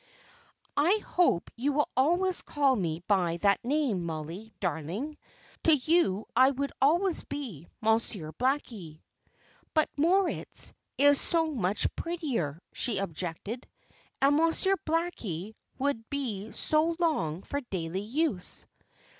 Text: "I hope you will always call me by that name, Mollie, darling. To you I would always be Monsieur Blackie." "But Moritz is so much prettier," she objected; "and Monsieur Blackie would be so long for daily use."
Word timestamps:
"I 0.77 0.99
hope 1.05 1.51
you 1.55 1.73
will 1.73 1.87
always 1.95 2.41
call 2.41 2.75
me 2.75 3.03
by 3.07 3.37
that 3.43 3.63
name, 3.63 4.03
Mollie, 4.03 4.51
darling. 4.59 5.15
To 5.65 5.75
you 5.75 6.25
I 6.35 6.49
would 6.49 6.71
always 6.81 7.21
be 7.23 7.67
Monsieur 7.81 8.31
Blackie." 8.31 9.03
"But 9.75 9.91
Moritz 9.97 10.73
is 10.97 11.21
so 11.21 11.51
much 11.51 11.85
prettier," 11.95 12.63
she 12.73 12.97
objected; 12.97 13.67
"and 14.19 14.37
Monsieur 14.37 14.75
Blackie 14.87 15.53
would 15.77 16.09
be 16.09 16.51
so 16.51 16.95
long 16.97 17.43
for 17.43 17.61
daily 17.61 18.01
use." 18.01 18.65